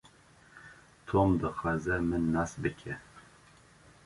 [1.07, 2.93] Tom dixwaze min nas bike.